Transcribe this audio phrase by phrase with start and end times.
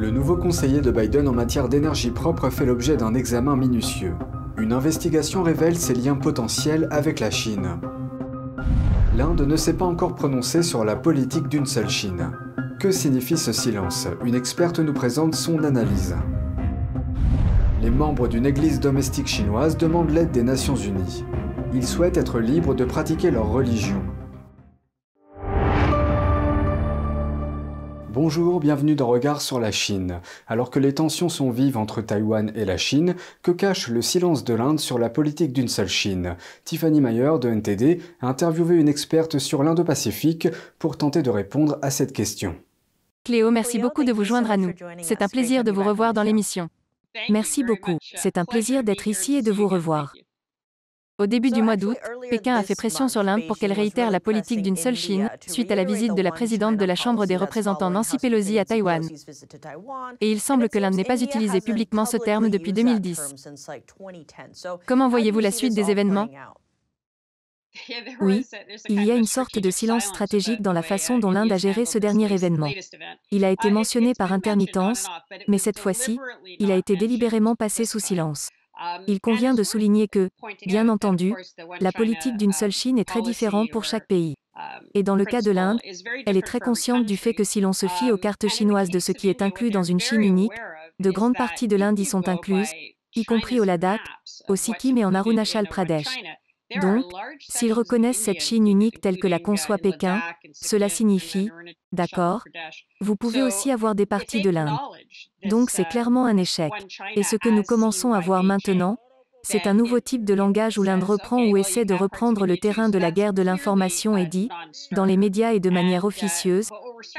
[0.00, 4.14] Le nouveau conseiller de Biden en matière d'énergie propre fait l'objet d'un examen minutieux.
[4.56, 7.80] Une investigation révèle ses liens potentiels avec la Chine.
[9.16, 12.30] L'Inde ne s'est pas encore prononcée sur la politique d'une seule Chine.
[12.78, 14.06] Que signifie ce silence?
[14.24, 16.14] Une experte nous présente son analyse.
[17.82, 21.24] Les membres d'une église domestique chinoise demandent l'aide des Nations Unies.
[21.74, 24.00] Ils souhaitent être libres de pratiquer leur religion.
[28.20, 30.20] Bonjour, bienvenue dans Regard sur la Chine.
[30.48, 33.14] Alors que les tensions sont vives entre Taïwan et la Chine,
[33.44, 36.34] que cache le silence de l'Inde sur la politique d'une seule Chine?
[36.64, 40.48] Tiffany Mayer de NTD a interviewé une experte sur l'Indo-Pacifique
[40.80, 42.56] pour tenter de répondre à cette question.
[43.22, 44.72] Cléo, merci beaucoup de vous joindre à nous.
[45.00, 46.68] C'est un plaisir de vous revoir dans l'émission.
[47.28, 47.98] Merci beaucoup.
[48.16, 50.12] C'est un plaisir d'être ici et de vous revoir.
[51.20, 51.96] Au début du mois d'août,
[52.30, 55.72] Pékin a fait pression sur l'Inde pour qu'elle réitère la politique d'une seule Chine, suite
[55.72, 59.02] à la visite de la présidente de la Chambre des représentants Nancy Pelosi à Taïwan.
[60.20, 63.34] Et il semble que l'Inde n'ait pas utilisé publiquement ce terme depuis 2010.
[64.86, 66.28] Comment voyez-vous la suite des événements?
[68.20, 68.46] oui,
[68.88, 71.84] il y a une sorte de silence stratégique dans la façon dont l'Inde a géré
[71.84, 72.70] ce dernier événement.
[73.30, 75.06] Il a été mentionné par intermittence,
[75.48, 76.18] mais cette fois-ci,
[76.60, 78.50] il a été délibérément passé sous silence.
[79.06, 80.30] Il convient de souligner que,
[80.66, 81.34] bien entendu,
[81.80, 84.34] la politique d'une seule Chine est très différente pour chaque pays.
[84.94, 85.80] Et dans le cas de l'Inde,
[86.26, 88.98] elle est très consciente du fait que si l'on se fie aux cartes chinoises de
[88.98, 90.52] ce qui est inclus dans une Chine unique,
[90.98, 92.72] de grandes parties de l'Inde y sont incluses,
[93.14, 94.00] y compris au Ladakh,
[94.48, 96.08] au Sikkim et en Arunachal Pradesh.
[96.76, 97.04] Donc,
[97.40, 101.50] s'ils reconnaissent cette Chine unique telle que la conçoit Pékin, cela signifie,
[101.92, 102.44] d'accord,
[103.00, 104.76] vous pouvez aussi avoir des parties de l'Inde.
[105.44, 106.72] Donc c'est clairement un échec.
[107.16, 108.98] Et ce que nous commençons à voir maintenant,
[109.42, 112.88] c'est un nouveau type de langage où l'Inde reprend ou essaie de reprendre le terrain
[112.88, 114.48] de la guerre de l'information et dit,
[114.92, 116.68] dans les médias et de manière officieuse,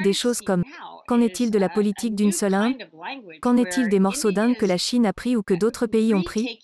[0.04, 0.62] des choses comme
[1.10, 2.88] Qu'en est-il de la politique d'une seule Inde
[3.40, 6.22] Qu'en est-il des morceaux d'Inde que la Chine a pris ou que d'autres pays ont
[6.22, 6.60] pris?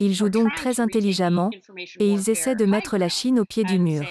[0.00, 1.48] Ils jouent donc très intelligemment
[1.98, 4.04] et ils essaient de mettre la Chine au pied du mur.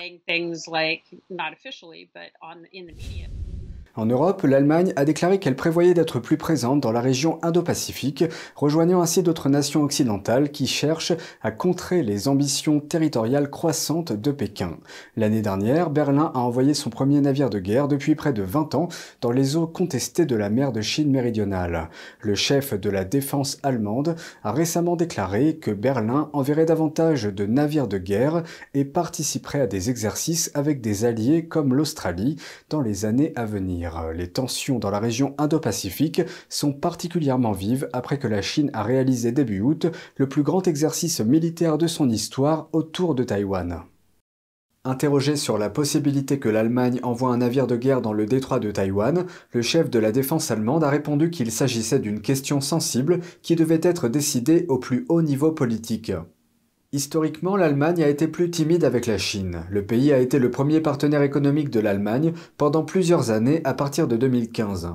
[3.97, 8.25] En Europe, l'Allemagne a déclaré qu'elle prévoyait d'être plus présente dans la région Indo-Pacifique,
[8.57, 14.77] rejoignant ainsi d'autres nations occidentales qui cherchent à contrer les ambitions territoriales croissantes de Pékin.
[15.15, 18.89] L'année dernière, Berlin a envoyé son premier navire de guerre depuis près de 20 ans
[19.21, 21.89] dans les eaux contestées de la mer de Chine méridionale.
[22.19, 27.87] Le chef de la défense allemande a récemment déclaré que Berlin enverrait davantage de navires
[27.87, 32.35] de guerre et participerait à des exercices avec des alliés comme l'Australie
[32.69, 33.84] dans les années à venir.
[34.13, 39.31] Les tensions dans la région Indo-Pacifique sont particulièrement vives après que la Chine a réalisé
[39.31, 39.87] début août
[40.17, 43.83] le plus grand exercice militaire de son histoire autour de Taïwan.
[44.87, 48.69] Interrogé sur la possibilité que l'Allemagne envoie un navire de guerre dans le détroit de
[48.69, 53.55] Taïwan, le chef de la défense allemande a répondu qu'il s'agissait d'une question sensible qui
[53.55, 56.11] devait être décidée au plus haut niveau politique.
[56.95, 59.65] Historiquement, l'Allemagne a été plus timide avec la Chine.
[59.69, 64.07] Le pays a été le premier partenaire économique de l'Allemagne pendant plusieurs années à partir
[64.07, 64.91] de 2015.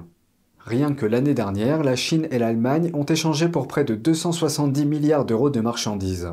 [0.60, 5.26] Rien que l'année dernière, la Chine et l'Allemagne ont échangé pour près de 270 milliards
[5.26, 6.32] d'euros de marchandises.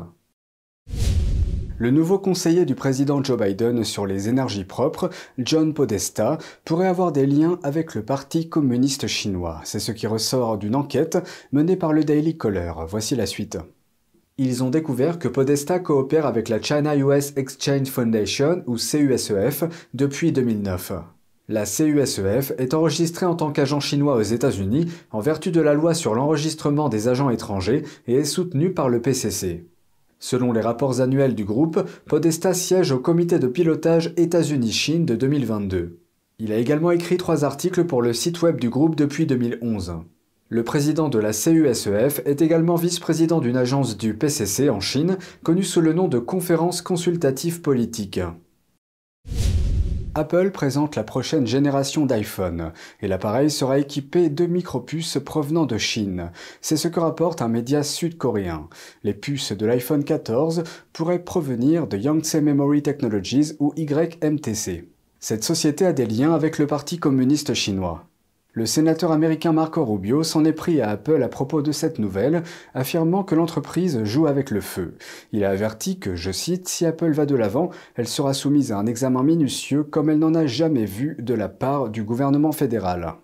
[1.76, 7.12] Le nouveau conseiller du président Joe Biden sur les énergies propres, John Podesta, pourrait avoir
[7.12, 9.60] des liens avec le Parti communiste chinois.
[9.64, 11.18] C'est ce qui ressort d'une enquête
[11.52, 12.72] menée par le Daily Caller.
[12.88, 13.58] Voici la suite
[14.38, 20.30] ils ont découvert que Podesta coopère avec la China US Exchange Foundation, ou CUSEF, depuis
[20.30, 20.92] 2009.
[21.48, 25.94] La CUSEF est enregistrée en tant qu'agent chinois aux États-Unis en vertu de la loi
[25.94, 29.66] sur l'enregistrement des agents étrangers et est soutenue par le PCC.
[30.20, 35.98] Selon les rapports annuels du groupe, Podesta siège au comité de pilotage États-Unis-Chine de 2022.
[36.38, 39.94] Il a également écrit trois articles pour le site web du groupe depuis 2011.
[40.50, 45.62] Le président de la CUSEF est également vice-président d'une agence du PCC en Chine, connue
[45.62, 48.18] sous le nom de Conférence consultative politique.
[50.14, 52.72] Apple présente la prochaine génération d'iPhone
[53.02, 56.32] et l'appareil sera équipé de micropuces provenant de Chine.
[56.62, 58.68] C'est ce que rapporte un média sud-coréen.
[59.04, 60.64] Les puces de l'iPhone 14
[60.94, 64.88] pourraient provenir de Yangtze Memory Technologies ou YMTC.
[65.20, 68.08] Cette société a des liens avec le Parti communiste chinois.
[68.54, 72.42] Le sénateur américain Marco Rubio s'en est pris à Apple à propos de cette nouvelle,
[72.72, 74.94] affirmant que l'entreprise joue avec le feu.
[75.32, 78.78] Il a averti que, je cite, si Apple va de l'avant, elle sera soumise à
[78.78, 83.16] un examen minutieux comme elle n'en a jamais vu de la part du gouvernement fédéral.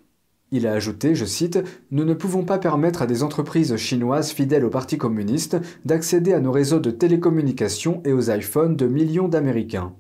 [0.52, 1.58] Il a ajouté, je cite,
[1.90, 5.56] Nous ne pouvons pas permettre à des entreprises chinoises fidèles au Parti communiste
[5.86, 9.94] d'accéder à nos réseaux de télécommunications et aux iPhones de millions d'Américains.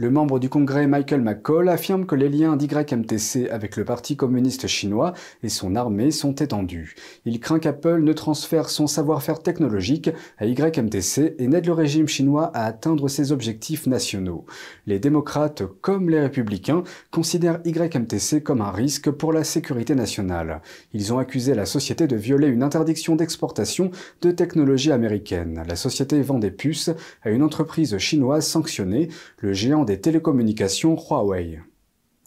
[0.00, 4.66] Le membre du Congrès Michael McCall affirme que les liens d'YMTC avec le Parti communiste
[4.66, 5.12] chinois
[5.42, 6.94] et son armée sont étendus.
[7.26, 10.08] Il craint qu'Apple ne transfère son savoir-faire technologique
[10.38, 14.46] à YMTC et n'aide le régime chinois à atteindre ses objectifs nationaux.
[14.86, 20.62] Les démocrates comme les républicains considèrent YMTC comme un risque pour la sécurité nationale.
[20.94, 23.90] Ils ont accusé la société de violer une interdiction d'exportation
[24.22, 25.62] de technologies américaines.
[25.68, 26.88] La société vend des puces
[27.22, 29.08] à une entreprise chinoise sanctionnée,
[29.40, 31.60] le géant télécommunications Huawei.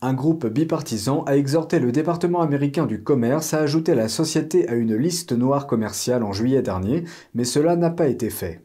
[0.02, 4.74] Un groupe bipartisan a exhorté le département américain du commerce à ajouter la société à
[4.74, 8.62] une liste noire commerciale en juillet dernier, mais cela n'a pas été fait.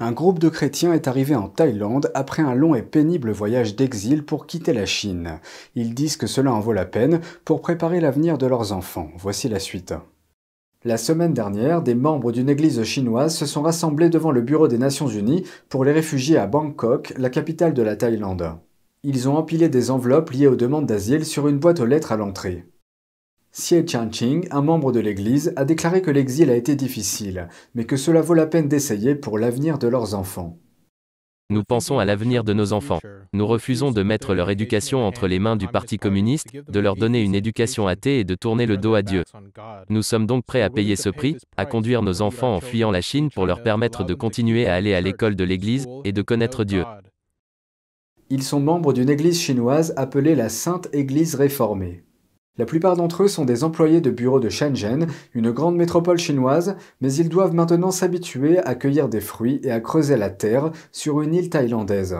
[0.00, 4.24] Un groupe de chrétiens est arrivé en Thaïlande après un long et pénible voyage d'exil
[4.24, 5.38] pour quitter la Chine.
[5.76, 9.08] Ils disent que cela en vaut la peine pour préparer l'avenir de leurs enfants.
[9.16, 9.94] Voici la suite.
[10.86, 14.76] La semaine dernière, des membres d'une église chinoise se sont rassemblés devant le Bureau des
[14.76, 18.58] Nations Unies pour les réfugiés à Bangkok, la capitale de la Thaïlande.
[19.02, 22.18] Ils ont empilé des enveloppes liées aux demandes d'asile sur une boîte aux lettres à
[22.18, 22.66] l'entrée.
[23.54, 27.96] Xie Ching, un membre de l'Église, a déclaré que l'exil a été difficile, mais que
[27.96, 30.58] cela vaut la peine d'essayer pour l'avenir de leurs enfants.
[31.50, 33.00] Nous pensons à l'avenir de nos enfants.
[33.34, 37.20] Nous refusons de mettre leur éducation entre les mains du Parti communiste, de leur donner
[37.20, 39.24] une éducation athée et de tourner le dos à Dieu.
[39.90, 43.02] Nous sommes donc prêts à payer ce prix, à conduire nos enfants en fuyant la
[43.02, 46.64] Chine pour leur permettre de continuer à aller à l'école de l'Église et de connaître
[46.64, 46.84] Dieu.
[48.30, 52.03] Ils sont membres d'une église chinoise appelée la Sainte Église réformée.
[52.56, 56.76] La plupart d'entre eux sont des employés de bureau de Shenzhen, une grande métropole chinoise,
[57.00, 61.20] mais ils doivent maintenant s'habituer à cueillir des fruits et à creuser la terre sur
[61.20, 62.16] une île thaïlandaise.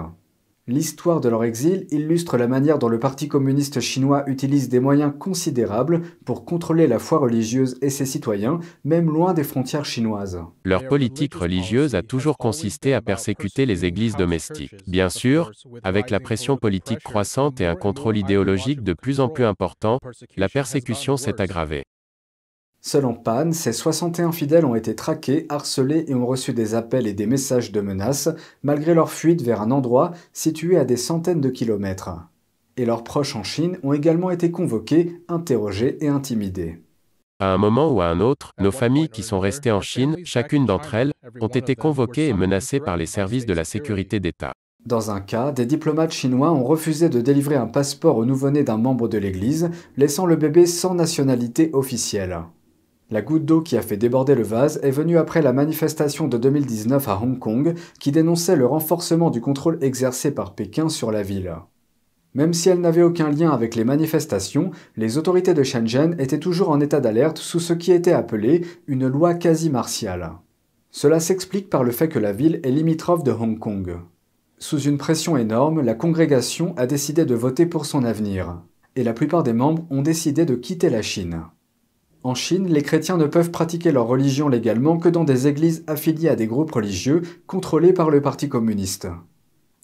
[0.67, 5.13] L'histoire de leur exil illustre la manière dont le Parti communiste chinois utilise des moyens
[5.19, 10.41] considérables pour contrôler la foi religieuse et ses citoyens, même loin des frontières chinoises.
[10.65, 14.75] Leur politique religieuse a toujours consisté à persécuter les églises domestiques.
[14.87, 15.51] Bien sûr,
[15.83, 19.99] avec la pression politique croissante et un contrôle idéologique de plus en plus important,
[20.39, 21.85] la persécution s'est aggravée.
[22.87, 27.15] Selon Pan, ces 61 fidèles ont été traqués, harcelés et ont reçu des appels et
[27.15, 28.29] des messages de menaces,
[28.63, 32.11] malgré leur fuite vers un endroit situé à des centaines de kilomètres.
[32.77, 36.83] Et leurs proches en Chine ont également été convoqués, interrogés et intimidés.
[37.41, 40.67] À un moment ou à un autre, nos familles qui sont restées en Chine, chacune
[40.67, 44.53] d'entre elles, ont été convoquées et menacées par les services de la sécurité d'État.
[44.85, 48.77] Dans un cas, des diplomates chinois ont refusé de délivrer un passeport au nouveau-né d'un
[48.77, 52.43] membre de l'Église, laissant le bébé sans nationalité officielle.
[53.11, 56.39] La goutte d'eau qui a fait déborder le vase est venue après la manifestation de
[56.39, 61.23] 2019 à Hong Kong qui dénonçait le renforcement du contrôle exercé par Pékin sur la
[61.23, 61.55] ville.
[62.35, 66.71] Même si elle n'avait aucun lien avec les manifestations, les autorités de Shenzhen étaient toujours
[66.71, 70.33] en état d'alerte sous ce qui était appelé une loi quasi martiale.
[70.91, 73.99] Cela s'explique par le fait que la ville est limitrophe de Hong Kong.
[74.59, 78.63] Sous une pression énorme, la congrégation a décidé de voter pour son avenir,
[78.97, 81.43] et la plupart des membres ont décidé de quitter la Chine.
[82.27, 86.31] En Chine, les chrétiens ne peuvent pratiquer leur religion légalement que dans des églises affiliées
[86.31, 89.09] à des groupes religieux contrôlés par le Parti communiste.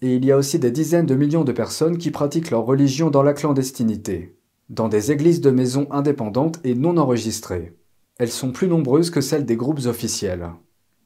[0.01, 3.11] Et il y a aussi des dizaines de millions de personnes qui pratiquent leur religion
[3.11, 4.39] dans la clandestinité,
[4.71, 7.77] dans des églises de maisons indépendantes et non enregistrées.
[8.19, 10.49] Elles sont plus nombreuses que celles des groupes officiels.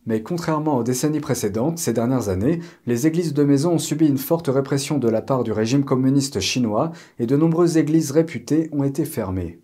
[0.07, 4.19] Mais contrairement aux décennies précédentes, ces dernières années, les églises de maison ont subi une
[4.19, 8.85] forte répression de la part du régime communiste chinois et de nombreuses églises réputées ont
[8.85, 9.64] été fermées.